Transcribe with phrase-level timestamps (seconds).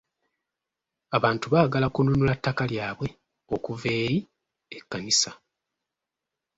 [1.17, 3.09] Abantu baagala kununula takka lyabwe
[3.55, 4.17] okuva eri
[4.77, 5.31] ekkanisa.